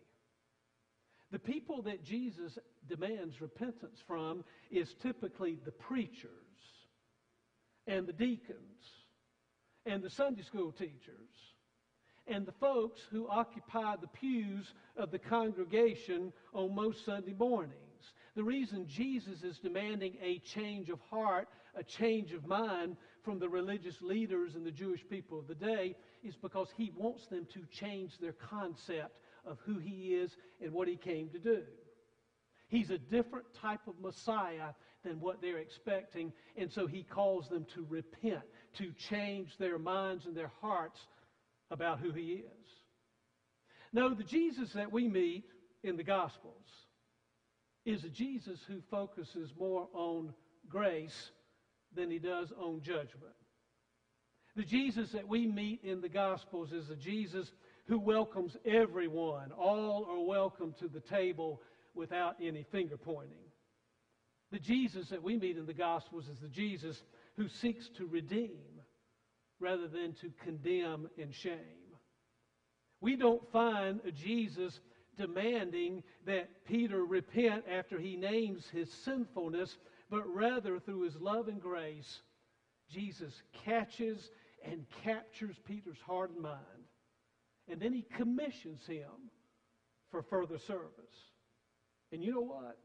The 1.34 1.40
people 1.40 1.82
that 1.82 2.06
Jesus 2.06 2.58
demands 2.88 3.42
repentance 3.42 4.00
from 4.08 4.46
is 4.72 4.96
typically 5.02 5.60
the 5.66 5.74
preachers 5.74 6.30
and 7.86 8.08
the 8.08 8.14
deacons 8.14 8.86
and 9.86 10.02
the 10.02 10.10
Sunday 10.10 10.44
school 10.44 10.72
teachers 10.72 11.53
and 12.28 12.46
the 12.46 12.54
folks 12.54 13.02
who 13.12 13.28
occupy 13.28 13.96
the 13.96 14.08
pews 14.08 14.74
of 14.98 15.12
the 15.12 15.20
congregation 15.20 16.32
on 16.54 16.74
most 16.74 17.06
Sunday 17.06 17.34
mornings. 17.38 17.78
The 18.36 18.44
reason 18.44 18.88
Jesus 18.88 19.44
is 19.44 19.60
demanding 19.60 20.16
a 20.22 20.40
change 20.40 20.90
of 20.90 21.00
heart, 21.10 21.48
a 21.76 21.84
change 21.84 22.32
of 22.34 22.46
mind 22.48 22.96
from 23.24 23.40
the 23.40 23.50
religious 23.50 24.02
leaders 24.02 24.56
and 24.56 24.66
the 24.66 24.72
Jewish 24.72 25.02
people 25.10 25.40
of 25.40 25.48
the 25.48 25.56
day 25.56 25.96
is 26.24 26.36
because 26.36 26.70
he 26.76 26.92
wants 26.96 27.28
them 27.28 27.46
to 27.54 27.62
change 27.72 28.18
their 28.20 28.34
concept 28.34 29.20
of 29.46 29.58
who 29.66 29.78
he 29.78 30.16
is 30.16 30.32
and 30.62 30.72
what 30.72 30.88
he 30.88 30.96
came 30.96 31.30
to 31.30 31.40
do. 31.40 31.62
He's 32.70 32.90
a 32.90 32.98
different 32.98 33.46
type 33.62 33.82
of 33.88 34.00
Messiah 34.02 34.72
than 35.04 35.20
what 35.20 35.42
they're 35.42 35.60
expecting, 35.60 36.32
and 36.58 36.72
so 36.72 36.88
he 36.88 37.04
calls 37.04 37.50
them 37.50 37.66
to 37.76 37.86
repent, 37.90 38.44
to 38.78 38.92
change 39.10 39.50
their 39.60 39.78
minds 39.78 40.26
and 40.26 40.36
their 40.36 40.52
hearts 40.62 41.00
about 41.74 42.00
who 42.00 42.12
he 42.12 42.44
is. 42.46 42.70
No, 43.92 44.14
the 44.14 44.24
Jesus 44.24 44.72
that 44.74 44.92
we 44.92 45.08
meet 45.08 45.44
in 45.84 45.98
the 45.98 46.04
Gospels 46.04 46.66
is 47.86 48.04
a 48.04 48.10
Jesus 48.10 48.60
who 48.68 48.82
focuses 48.90 49.52
more 49.60 49.90
on 49.94 50.34
grace 50.70 51.32
than 51.94 52.10
he 52.10 52.20
does 52.20 52.52
on 52.58 52.82
judgment. 52.82 53.34
The 54.56 54.64
Jesus 54.64 55.12
that 55.12 55.28
we 55.28 55.48
meet 55.48 55.82
in 55.84 56.00
the 56.00 56.10
Gospels 56.10 56.72
is 56.72 56.90
a 56.90 56.96
Jesus 56.96 57.52
who 57.88 58.00
welcomes 58.00 58.56
everyone. 58.66 59.52
All 59.52 60.06
are 60.10 60.24
welcome 60.24 60.74
to 60.80 60.88
the 60.88 61.02
table 61.02 61.62
without 61.96 62.36
any 62.42 62.66
finger 62.72 62.98
pointing. 62.98 63.38
The 64.52 64.60
Jesus 64.60 65.10
that 65.10 65.24
we 65.24 65.38
meet 65.38 65.58
in 65.58 65.66
the 65.66 65.74
Gospels 65.74 66.28
is 66.28 66.40
the 66.40 66.48
Jesus 66.48 67.04
who 67.36 67.48
seeks 67.48 67.90
to 67.98 68.06
redeem 68.06 68.73
rather 69.64 69.88
than 69.88 70.14
to 70.16 70.30
condemn 70.44 71.08
and 71.18 71.34
shame. 71.34 71.58
We 73.00 73.16
don't 73.16 73.50
find 73.52 74.02
Jesus 74.14 74.82
demanding 75.18 76.04
that 76.26 76.66
Peter 76.66 77.06
repent 77.06 77.64
after 77.72 77.98
he 77.98 78.18
names 78.18 78.68
his 78.70 78.92
sinfulness, 78.92 79.78
but 80.10 80.28
rather 80.28 80.80
through 80.80 81.04
his 81.04 81.16
love 81.16 81.48
and 81.48 81.62
grace, 81.62 82.22
Jesus 82.90 83.42
catches 83.66 84.30
and 84.66 84.86
captures 85.04 85.56
Peter's 85.66 86.02
heart 86.06 86.32
and 86.32 86.42
mind. 86.42 86.58
And 87.70 87.80
then 87.80 87.94
he 87.94 88.06
commissions 88.18 88.86
him 88.86 89.32
for 90.12 90.22
further 90.22 90.58
service. 90.58 91.32
And 92.12 92.22
you 92.22 92.34
know 92.34 92.42
what? 92.42 92.78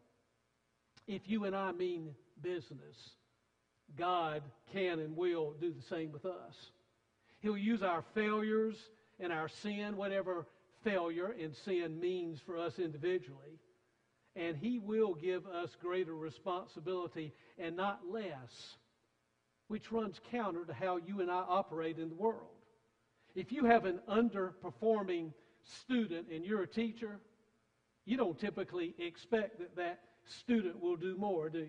If 1.08 1.22
you 1.28 1.44
and 1.44 1.56
I 1.56 1.72
mean 1.72 2.14
business, 2.40 3.16
God 3.96 4.42
can 4.72 4.98
and 4.98 5.16
will 5.16 5.54
do 5.60 5.72
the 5.72 5.82
same 5.82 6.12
with 6.12 6.24
us. 6.24 6.70
He'll 7.40 7.56
use 7.56 7.82
our 7.82 8.02
failures 8.14 8.76
and 9.20 9.32
our 9.32 9.48
sin, 9.48 9.96
whatever 9.96 10.46
failure 10.84 11.34
and 11.40 11.54
sin 11.54 11.98
means 12.00 12.40
for 12.40 12.56
us 12.56 12.78
individually, 12.78 13.58
and 14.36 14.56
He 14.56 14.78
will 14.78 15.14
give 15.14 15.46
us 15.46 15.76
greater 15.80 16.14
responsibility 16.14 17.32
and 17.58 17.76
not 17.76 18.00
less, 18.08 18.76
which 19.68 19.92
runs 19.92 20.20
counter 20.30 20.64
to 20.64 20.72
how 20.72 20.96
you 20.96 21.20
and 21.20 21.30
I 21.30 21.44
operate 21.48 21.98
in 21.98 22.08
the 22.08 22.14
world. 22.14 22.46
If 23.34 23.52
you 23.52 23.64
have 23.64 23.84
an 23.84 24.00
underperforming 24.08 25.32
student 25.62 26.28
and 26.32 26.44
you're 26.44 26.62
a 26.62 26.66
teacher, 26.66 27.18
you 28.04 28.16
don't 28.16 28.38
typically 28.38 28.94
expect 28.98 29.58
that 29.58 29.76
that 29.76 30.00
student 30.26 30.80
will 30.80 30.96
do 30.96 31.16
more, 31.16 31.48
do 31.48 31.58
you? 31.58 31.68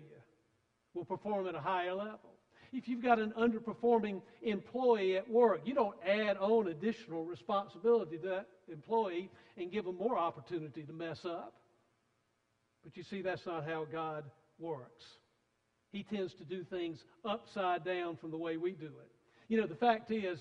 Will 0.94 1.04
perform 1.04 1.46
at 1.46 1.54
a 1.54 1.60
higher 1.60 1.94
level. 1.94 2.34
If 2.72 2.88
you've 2.88 3.02
got 3.02 3.18
an 3.18 3.32
underperforming 3.38 4.22
employee 4.42 5.16
at 5.16 5.28
work, 5.28 5.62
you 5.64 5.74
don't 5.74 5.96
add 6.06 6.36
on 6.36 6.68
additional 6.68 7.24
responsibility 7.24 8.16
to 8.18 8.28
that 8.28 8.46
employee 8.70 9.30
and 9.56 9.72
give 9.72 9.84
them 9.84 9.96
more 9.96 10.18
opportunity 10.18 10.82
to 10.82 10.92
mess 10.92 11.18
up. 11.24 11.54
But 12.84 12.96
you 12.96 13.02
see, 13.02 13.22
that's 13.22 13.44
not 13.44 13.64
how 13.64 13.86
God 13.90 14.24
works. 14.58 15.04
He 15.90 16.04
tends 16.04 16.32
to 16.34 16.44
do 16.44 16.64
things 16.64 16.98
upside 17.24 17.84
down 17.84 18.16
from 18.16 18.30
the 18.30 18.36
way 18.36 18.56
we 18.56 18.72
do 18.72 18.86
it. 18.86 19.10
You 19.48 19.60
know, 19.60 19.66
the 19.66 19.74
fact 19.74 20.12
is, 20.12 20.38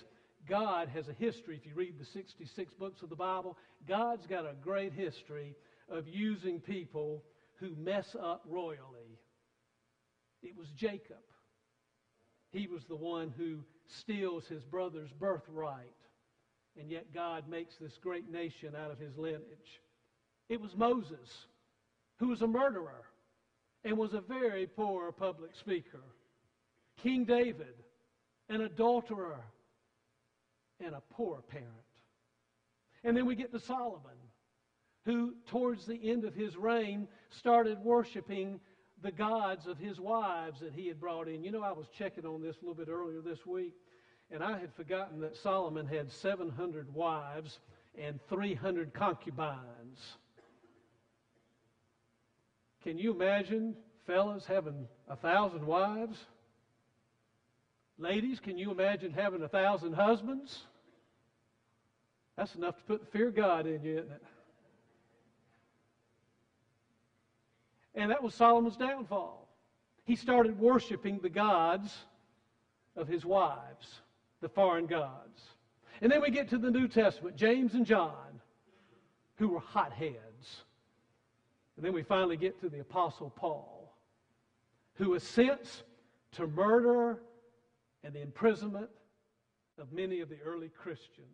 God 0.48 0.88
has 0.90 1.08
a 1.08 1.14
history. 1.14 1.58
If 1.58 1.66
you 1.66 1.74
read 1.76 2.00
the 2.00 2.06
66 2.06 2.74
books 2.76 3.02
of 3.02 3.10
the 3.10 3.16
Bible, 3.16 3.58
God's 3.88 4.26
got 4.28 4.46
a 4.46 4.54
great 4.64 4.94
history 4.94 5.56
of 5.90 6.08
using 6.08 6.60
people 6.60 7.24
who 7.60 7.76
mess 7.76 8.16
up 8.22 8.44
royally. 8.48 9.09
It 10.42 10.56
was 10.58 10.70
Jacob. 10.72 11.18
He 12.52 12.68
was 12.68 12.86
the 12.86 12.96
one 12.96 13.34
who 13.38 13.64
steals 13.88 14.48
his 14.48 14.64
brother's 14.64 15.12
birthright, 15.12 15.96
and 16.80 16.90
yet 16.90 17.14
God 17.14 17.48
makes 17.48 17.76
this 17.78 17.98
great 18.02 18.32
nation 18.32 18.76
out 18.76 18.92
of 18.92 19.00
his 19.00 19.18
lineage. 19.18 19.82
It 20.48 20.60
was 20.60 20.76
Moses, 20.76 21.46
who 22.18 22.30
was 22.30 22.42
a 22.42 22.48
murderer 22.48 23.06
and 23.84 23.98
was 23.98 24.14
a 24.14 24.22
very 24.22 24.66
poor 24.66 25.12
public 25.12 25.56
speaker. 25.56 26.04
King 27.02 27.24
David, 27.26 27.76
an 28.50 28.62
adulterer 28.62 29.44
and 30.84 30.96
a 30.96 31.02
poor 31.12 31.42
parent. 31.42 31.68
And 33.04 33.16
then 33.16 33.26
we 33.26 33.36
get 33.36 33.52
to 33.52 33.60
Solomon, 33.60 34.18
who, 35.06 35.36
towards 35.48 35.86
the 35.86 36.10
end 36.10 36.26
of 36.26 36.34
his 36.34 36.58
reign, 36.58 37.08
started 37.30 37.80
worshiping 37.80 38.60
the 39.02 39.12
gods 39.12 39.68
of 39.68 39.78
his 39.78 40.00
wives 40.00 40.60
that 40.60 40.74
he 40.74 40.88
had 40.88 41.00
brought 41.00 41.28
in. 41.28 41.44
You 41.44 41.52
know, 41.52 41.64
I 41.64 41.72
was 41.72 41.88
checking 41.98 42.26
on 42.26 42.42
this 42.42 42.56
a 42.58 42.66
little 42.66 42.76
bit 42.76 42.92
earlier 42.92 43.22
this 43.22 43.46
week, 43.46 43.74
and 44.32 44.44
I 44.44 44.58
had 44.60 44.74
forgotten 44.74 45.20
that 45.22 45.36
Solomon 45.38 45.88
had 45.88 46.12
700 46.12 46.94
wives 46.94 47.60
and 47.98 48.20
300 48.30 48.94
concubines. 48.94 50.00
Can 52.84 52.98
you 52.98 53.12
imagine 53.12 53.76
fellas 54.06 54.46
having 54.46 54.88
a 55.08 55.16
thousand 55.16 55.66
wives? 55.66 56.18
Ladies, 57.98 58.40
can 58.40 58.58
you 58.58 58.72
imagine 58.72 59.12
having 59.12 59.42
a 59.42 59.50
thousand 59.50 59.94
husbands? 59.94 60.64
That's 62.38 62.56
enough 62.56 62.78
to 62.78 62.84
put 62.84 63.02
the 63.02 63.12
fear 63.12 63.28
of 63.28 63.36
God 63.36 63.68
in 63.68 63.84
you, 63.84 63.98
isn't 63.98 64.12
it? 64.12 64.24
And 68.00 68.12
that 68.12 68.24
was 68.24 68.34
Solomon's 68.34 68.78
downfall. 68.78 69.50
He 70.06 70.16
started 70.16 70.58
worshiping 70.58 71.20
the 71.22 71.30
gods 71.30 71.94
of 72.96 73.10
his 73.10 73.26
wives, 73.26 74.02
the 74.40 74.48
foreign 74.48 74.86
gods. 74.86 75.42
And 76.02 76.10
then 76.10 76.22
we 76.22 76.32
get 76.32 76.48
to 76.50 76.58
the 76.58 76.72
New 76.72 76.88
Testament, 76.88 77.36
James 77.36 77.74
and 77.74 77.86
John, 77.86 78.40
who 79.36 79.50
were 79.50 79.60
hotheads. 79.60 80.64
And 81.76 81.86
then 81.86 81.92
we 81.92 82.02
finally 82.02 82.38
get 82.38 82.62
to 82.62 82.70
the 82.70 82.80
Apostle 82.80 83.32
Paul, 83.32 83.94
who 84.94 85.16
assents 85.16 85.84
to 86.34 86.48
murder 86.48 87.20
and 88.06 88.14
the 88.14 88.22
imprisonment 88.22 88.90
of 89.78 89.92
many 89.92 90.22
of 90.22 90.30
the 90.30 90.40
early 90.46 90.70
Christians 90.70 91.28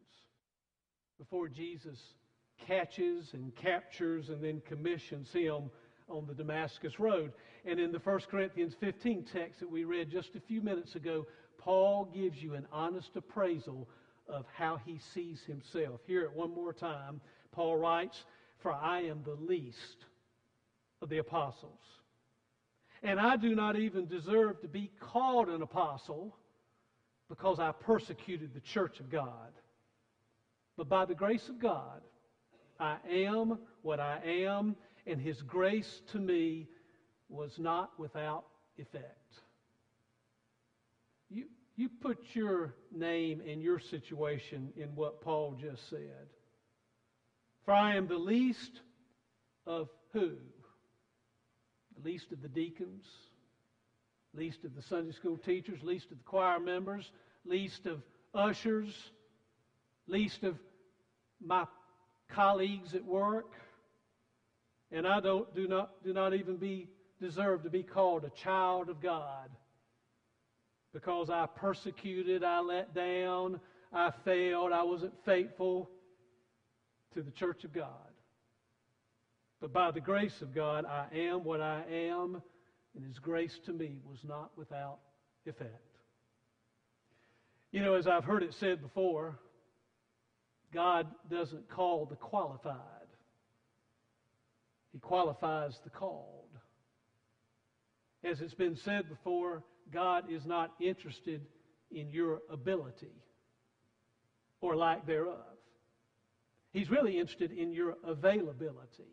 before 1.20 1.48
Jesus 1.48 2.16
catches 2.58 3.34
and 3.34 3.56
captures 3.56 4.30
and 4.30 4.44
then 4.44 4.64
commissions 4.66 5.32
him 5.32 5.70
on 6.10 6.26
the 6.28 6.34
Damascus 6.34 7.00
Road. 7.00 7.32
And 7.66 7.80
in 7.80 7.92
the 7.92 8.00
1 8.00 8.20
Corinthians 8.30 8.76
15 8.80 9.26
text 9.32 9.60
that 9.60 9.70
we 9.70 9.84
read 9.84 10.10
just 10.10 10.36
a 10.36 10.40
few 10.40 10.62
minutes 10.62 10.96
ago, 10.96 11.26
Paul 11.58 12.06
gives 12.14 12.42
you 12.42 12.54
an 12.54 12.68
honest 12.72 13.16
appraisal 13.16 13.88
of 14.28 14.46
how 14.54 14.80
he 14.86 15.00
sees 15.14 15.42
himself. 15.48 16.02
Hear 16.06 16.22
it 16.24 16.34
one 16.34 16.54
more 16.54 16.74
time. 16.74 17.22
Paul 17.52 17.78
writes, 17.78 18.26
For 18.60 18.72
I 18.72 19.02
am 19.02 19.24
the 19.24 19.36
least 19.36 20.06
of 21.02 21.10
the 21.10 21.20
apostles. 21.20 21.80
And 23.04 23.20
I 23.20 23.36
do 23.36 23.56
not 23.56 23.78
even 23.78 24.08
deserve 24.08 24.62
to 24.62 24.68
be 24.68 24.92
called 25.00 25.50
an 25.50 25.62
apostle 25.62 26.36
because 27.30 27.60
I 27.60 27.72
persecuted 27.72 28.54
the 28.54 28.60
church 28.62 29.00
of 29.00 29.10
God. 29.10 29.52
But 30.78 30.90
by 30.90 31.06
the 31.06 31.16
grace 31.16 31.48
of 31.50 31.60
God, 31.60 32.02
I 32.80 32.98
am 33.10 33.60
what 33.84 34.00
I 34.00 34.20
am, 34.26 34.76
and 35.08 35.22
his 35.22 35.42
grace 35.42 36.02
to 36.12 36.20
me 36.20 36.68
was 37.30 37.58
not 37.58 37.92
without 38.00 38.46
effect. 38.78 39.40
You, 41.30 41.46
you 41.76 41.90
put 42.02 42.20
your 42.34 42.74
name 42.92 43.42
and 43.48 43.62
your 43.62 43.80
situation 43.80 44.72
in 44.76 44.96
what 44.96 45.22
Paul 45.22 45.58
just 45.60 45.90
said. 45.90 46.28
For 47.66 47.74
I 47.74 47.96
am 47.96 48.08
the 48.08 48.18
least 48.18 48.82
of 49.66 49.90
who? 50.14 50.32
The 51.98 52.10
least 52.10 52.32
of 52.32 52.42
the 52.42 52.48
deacons, 52.48 53.06
least 54.34 54.64
of 54.64 54.76
the 54.76 54.82
Sunday 54.82 55.14
school 55.14 55.38
teachers, 55.38 55.82
least 55.82 56.12
of 56.12 56.18
the 56.18 56.24
choir 56.24 56.60
members, 56.60 57.12
least 57.46 57.86
of 57.86 58.02
ushers, 58.34 58.94
least 60.08 60.44
of 60.44 60.58
my 61.44 61.66
colleagues 62.30 62.94
at 62.94 63.04
work. 63.04 63.52
And 64.96 65.06
I 65.06 65.20
don't, 65.20 65.54
do, 65.54 65.68
not, 65.68 65.92
do 66.06 66.14
not 66.14 66.34
even 66.34 66.56
be, 66.56 66.88
deserve 67.22 67.64
to 67.64 67.70
be 67.70 67.84
called 67.84 68.24
a 68.24 68.30
child 68.30 68.88
of 68.88 69.02
God 69.02 69.50
because 70.94 71.30
I 71.30 71.48
persecuted, 71.54 72.46
I 72.46 72.62
let 72.62 72.96
down, 72.96 73.60
I 73.92 74.14
failed, 74.24 74.72
I 74.72 74.84
wasn't 74.84 75.14
faithful 75.26 75.90
to 77.14 77.22
the 77.22 77.32
church 77.32 77.66
of 77.66 77.74
God. 77.74 77.90
But 79.60 79.74
by 79.74 79.92
the 79.92 80.00
grace 80.00 80.42
of 80.42 80.56
God, 80.56 80.86
I 80.86 81.08
am 81.14 81.44
what 81.44 81.60
I 81.60 81.84
am, 81.92 82.42
and 82.96 83.06
His 83.06 83.20
grace 83.20 83.60
to 83.66 83.74
me 83.74 83.98
was 84.10 84.20
not 84.24 84.52
without 84.56 85.00
effect. 85.46 85.98
You 87.74 87.82
know, 87.82 87.96
as 87.96 88.08
I've 88.08 88.24
heard 88.24 88.44
it 88.44 88.54
said 88.54 88.82
before, 88.82 89.38
God 90.74 91.08
doesn't 91.30 91.68
call 91.68 92.06
the 92.06 92.16
qualified, 92.16 92.78
He 94.96 95.00
qualifies 95.00 95.78
the 95.84 95.90
called. 95.90 96.48
As 98.24 98.40
it's 98.40 98.54
been 98.54 98.78
said 98.78 99.10
before, 99.10 99.62
God 99.92 100.32
is 100.32 100.46
not 100.46 100.72
interested 100.80 101.42
in 101.92 102.10
your 102.12 102.40
ability 102.50 103.12
or 104.62 104.78
lack 104.78 105.06
thereof. 105.06 105.58
He's 106.72 106.90
really 106.90 107.20
interested 107.20 107.52
in 107.52 107.74
your 107.74 107.96
availability. 108.06 109.12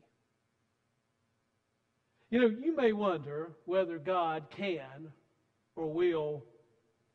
You 2.30 2.42
know, 2.42 2.56
you 2.62 2.76
may 2.76 2.92
wonder 2.92 3.50
whether 3.64 3.98
God 3.98 4.44
can 4.56 5.08
or 5.74 5.92
will 5.92 6.44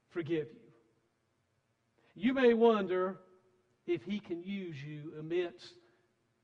forgive 0.10 0.48
you. 0.52 0.72
You 2.16 2.34
may 2.34 2.54
wonder 2.54 3.20
if 3.86 4.02
He 4.04 4.20
can 4.20 4.44
use 4.44 4.76
you 4.86 5.14
amidst 5.18 5.72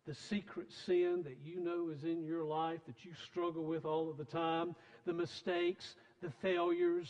the 0.06 0.13
secret 0.13 0.72
sin 0.86 1.24
that 1.24 1.38
you 1.44 1.60
know 1.62 1.89
is 1.89 2.04
in 2.04 2.24
your 2.24 2.44
life, 2.44 2.82
that 2.88 3.06
you 3.06 3.12
struggle 3.26 3.63
with 3.63 3.86
all 3.86 4.10
of 4.10 4.18
the 4.18 4.26
time, 4.26 4.76
the 5.06 5.13
mistakes, 5.13 5.96
the 6.22 6.32
failures, 6.42 7.10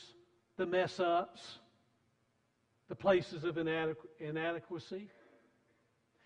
the 0.58 0.66
mess 0.66 1.00
ups, 1.00 1.60
the 2.90 2.96
places 2.96 3.44
of 3.44 3.56
inadequ- 3.56 3.96
inadequacy. 4.20 5.10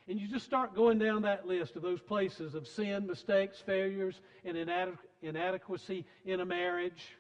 And 0.10 0.20
you 0.20 0.28
just 0.28 0.46
start 0.46 0.76
going 0.76 1.00
down 1.00 1.22
that 1.24 1.46
list 1.46 1.76
of 1.76 1.82
those 1.82 2.02
places 2.02 2.56
of 2.56 2.68
sin, 2.68 3.08
mistakes, 3.08 3.62
failures, 3.66 4.20
and 4.44 4.58
inadequ- 4.58 4.98
inadequacy 5.22 6.06
in 6.26 6.42
a 6.42 6.46
marriage, 6.46 7.18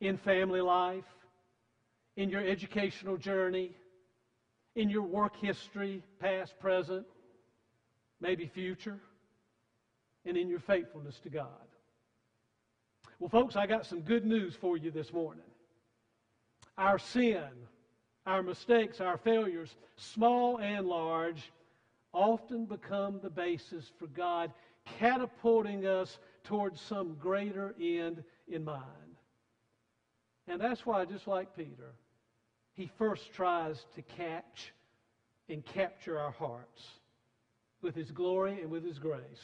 in 0.00 0.18
family 0.18 0.60
life, 0.60 1.04
in 2.16 2.28
your 2.28 2.44
educational 2.44 3.16
journey, 3.16 3.74
in 4.74 4.90
your 4.90 5.02
work 5.02 5.36
history, 5.36 6.02
past, 6.18 6.58
present, 6.58 7.06
maybe 8.22 8.46
future, 8.46 8.98
and 10.24 10.36
in 10.36 10.48
your 10.48 10.60
faithfulness 10.60 11.18
to 11.24 11.28
God. 11.28 11.48
Well, 13.18 13.28
folks, 13.28 13.56
I 13.56 13.66
got 13.66 13.84
some 13.84 14.00
good 14.00 14.24
news 14.24 14.54
for 14.54 14.76
you 14.76 14.90
this 14.90 15.12
morning. 15.12 15.44
Our 16.78 16.98
sin, 16.98 17.48
our 18.24 18.42
mistakes, 18.42 19.00
our 19.00 19.18
failures, 19.18 19.74
small 19.96 20.58
and 20.58 20.86
large, 20.86 21.52
often 22.12 22.64
become 22.64 23.18
the 23.20 23.30
basis 23.30 23.90
for 23.98 24.06
God 24.06 24.52
catapulting 24.98 25.86
us 25.86 26.18
towards 26.44 26.80
some 26.80 27.16
greater 27.20 27.74
end 27.80 28.22
in 28.48 28.64
mind. 28.64 28.86
And 30.46 30.60
that's 30.60 30.86
why, 30.86 31.04
just 31.04 31.26
like 31.26 31.56
Peter, 31.56 31.94
he 32.74 32.90
first 32.98 33.32
tries 33.32 33.84
to 33.94 34.02
catch 34.02 34.72
and 35.48 35.64
capture 35.64 36.18
our 36.18 36.32
hearts 36.32 36.82
with 37.82 37.94
his 37.94 38.10
glory 38.10 38.60
and 38.60 38.70
with 38.70 38.84
his 38.84 38.98
grace. 38.98 39.42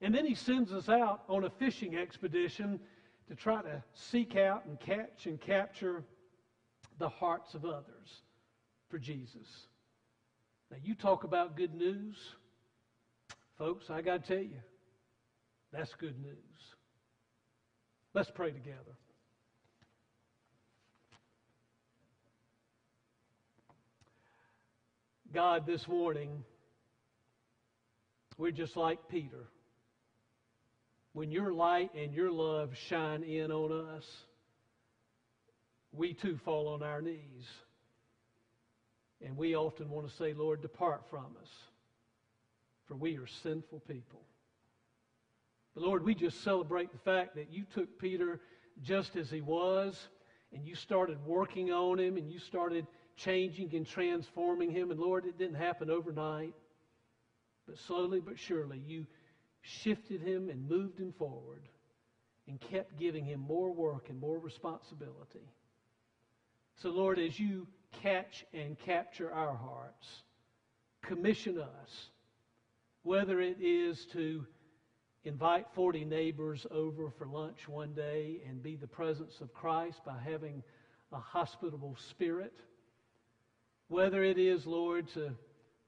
And 0.00 0.14
then 0.14 0.26
he 0.26 0.34
sends 0.34 0.72
us 0.72 0.88
out 0.88 1.22
on 1.28 1.44
a 1.44 1.50
fishing 1.50 1.96
expedition 1.96 2.80
to 3.28 3.36
try 3.36 3.62
to 3.62 3.82
seek 3.94 4.36
out 4.36 4.64
and 4.66 4.78
catch 4.80 5.26
and 5.26 5.40
capture 5.40 6.04
the 6.98 7.08
hearts 7.08 7.54
of 7.54 7.64
others 7.64 8.22
for 8.88 8.98
Jesus. 8.98 9.66
Now, 10.70 10.76
you 10.82 10.94
talk 10.94 11.24
about 11.24 11.56
good 11.56 11.74
news. 11.74 12.16
Folks, 13.58 13.90
I 13.90 14.02
got 14.02 14.24
to 14.24 14.34
tell 14.34 14.42
you, 14.42 14.60
that's 15.72 15.94
good 15.94 16.20
news. 16.20 16.36
Let's 18.14 18.30
pray 18.30 18.50
together. 18.50 18.96
God, 25.32 25.64
this 25.64 25.88
morning, 25.88 26.44
we're 28.38 28.50
just 28.50 28.76
like 28.76 28.98
Peter. 29.08 29.48
When 31.12 31.30
your 31.30 31.52
light 31.52 31.90
and 31.94 32.12
your 32.14 32.30
love 32.30 32.70
shine 32.88 33.22
in 33.22 33.52
on 33.52 33.86
us, 33.96 34.04
we 35.92 36.14
too 36.14 36.38
fall 36.44 36.68
on 36.68 36.82
our 36.82 37.02
knees. 37.02 37.46
And 39.24 39.36
we 39.36 39.54
often 39.54 39.90
want 39.90 40.08
to 40.08 40.16
say, 40.16 40.32
Lord, 40.32 40.62
depart 40.62 41.02
from 41.10 41.36
us, 41.40 41.48
for 42.88 42.96
we 42.96 43.18
are 43.18 43.26
sinful 43.42 43.80
people. 43.80 44.22
But 45.74 45.84
Lord, 45.84 46.04
we 46.04 46.14
just 46.14 46.42
celebrate 46.42 46.92
the 46.92 46.98
fact 46.98 47.36
that 47.36 47.52
you 47.52 47.64
took 47.74 47.98
Peter 47.98 48.40
just 48.82 49.16
as 49.16 49.30
he 49.30 49.40
was, 49.40 49.96
and 50.52 50.66
you 50.66 50.74
started 50.74 51.24
working 51.24 51.70
on 51.70 52.00
him, 52.00 52.16
and 52.16 52.30
you 52.30 52.38
started 52.38 52.86
changing 53.16 53.74
and 53.74 53.86
transforming 53.86 54.70
him. 54.70 54.90
And 54.90 54.98
Lord, 54.98 55.24
it 55.24 55.38
didn't 55.38 55.56
happen 55.56 55.88
overnight, 55.88 56.54
but 57.72 57.80
slowly 57.80 58.20
but 58.20 58.38
surely 58.38 58.78
you 58.86 59.06
shifted 59.62 60.20
him 60.20 60.50
and 60.50 60.68
moved 60.68 61.00
him 61.00 61.10
forward 61.18 61.62
and 62.46 62.60
kept 62.60 62.98
giving 62.98 63.24
him 63.24 63.40
more 63.40 63.72
work 63.72 64.10
and 64.10 64.20
more 64.20 64.38
responsibility. 64.38 65.48
So, 66.82 66.90
Lord, 66.90 67.18
as 67.18 67.40
you 67.40 67.66
catch 68.02 68.44
and 68.52 68.78
capture 68.78 69.32
our 69.32 69.54
hearts, 69.54 70.06
commission 71.00 71.58
us, 71.58 72.10
whether 73.04 73.40
it 73.40 73.56
is 73.58 74.04
to 74.12 74.44
invite 75.24 75.64
40 75.74 76.04
neighbors 76.04 76.66
over 76.70 77.08
for 77.08 77.26
lunch 77.26 77.68
one 77.68 77.94
day 77.94 78.42
and 78.46 78.62
be 78.62 78.76
the 78.76 78.86
presence 78.86 79.40
of 79.40 79.54
Christ 79.54 80.04
by 80.04 80.18
having 80.22 80.62
a 81.10 81.18
hospitable 81.18 81.96
spirit. 82.10 82.52
Whether 83.88 84.22
it 84.24 84.36
is, 84.36 84.66
Lord, 84.66 85.08
to 85.14 85.32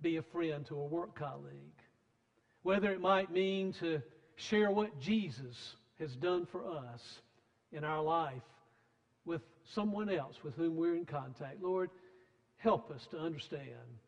be 0.05 0.19
a 0.19 0.23
friend 0.23 0.67
to 0.67 0.77
a 0.77 0.85
work 0.85 1.19
colleague. 1.19 1.81
Whether 2.63 2.93
it 2.93 3.01
might 3.01 3.33
mean 3.33 3.73
to 3.81 4.03
share 4.37 4.71
what 4.71 5.01
Jesus 5.01 5.77
has 5.99 6.15
done 6.17 6.47
for 6.53 6.69
us 6.69 7.01
in 7.73 7.85
our 7.85 8.03
life 8.03 8.43
with 9.25 9.41
someone 9.75 10.11
else 10.11 10.37
with 10.45 10.55
whom 10.55 10.77
we're 10.77 10.95
in 10.95 11.07
contact. 11.07 11.63
Lord, 11.63 11.91
help 12.59 12.91
us 12.91 13.07
to 13.11 13.19
understand 13.19 13.99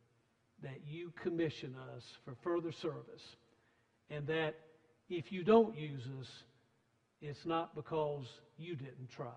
that 0.62 0.80
you 0.86 1.12
commission 1.22 1.74
us 1.96 2.04
for 2.24 2.34
further 2.42 2.72
service 2.72 3.36
and 4.10 4.26
that 4.26 4.54
if 5.08 5.32
you 5.32 5.44
don't 5.44 5.76
use 5.78 6.02
us, 6.20 6.28
it's 7.22 7.46
not 7.46 7.74
because 7.74 8.26
you 8.58 8.74
didn't 8.76 9.08
try. 9.08 9.28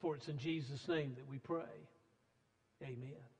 For 0.00 0.16
it's 0.16 0.28
in 0.28 0.38
Jesus' 0.38 0.86
name 0.88 1.14
that 1.16 1.28
we 1.28 1.38
pray. 1.38 1.62
Amen. 2.82 3.35